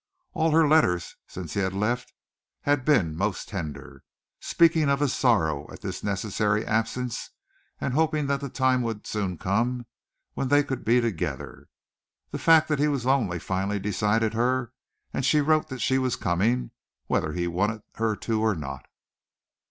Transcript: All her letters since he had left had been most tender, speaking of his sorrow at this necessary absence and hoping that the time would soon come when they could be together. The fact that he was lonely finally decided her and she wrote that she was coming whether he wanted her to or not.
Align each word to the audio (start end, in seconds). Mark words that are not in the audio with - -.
All 0.33 0.49
her 0.49 0.67
letters 0.67 1.15
since 1.27 1.53
he 1.53 1.59
had 1.59 1.73
left 1.75 2.11
had 2.61 2.83
been 2.83 3.15
most 3.15 3.47
tender, 3.47 4.03
speaking 4.39 4.89
of 4.89 4.99
his 4.99 5.13
sorrow 5.13 5.69
at 5.71 5.81
this 5.81 6.03
necessary 6.03 6.65
absence 6.65 7.29
and 7.79 7.93
hoping 7.93 8.25
that 8.25 8.41
the 8.41 8.49
time 8.49 8.81
would 8.81 9.05
soon 9.05 9.37
come 9.37 9.85
when 10.33 10.47
they 10.47 10.63
could 10.63 10.83
be 10.83 11.01
together. 11.01 11.67
The 12.31 12.39
fact 12.39 12.67
that 12.69 12.79
he 12.79 12.87
was 12.87 13.05
lonely 13.05 13.37
finally 13.37 13.77
decided 13.77 14.33
her 14.33 14.73
and 15.13 15.23
she 15.23 15.39
wrote 15.39 15.67
that 15.67 15.81
she 15.81 15.99
was 15.99 16.15
coming 16.15 16.71
whether 17.05 17.33
he 17.33 17.47
wanted 17.47 17.83
her 17.97 18.15
to 18.15 18.41
or 18.43 18.55
not. 18.55 18.87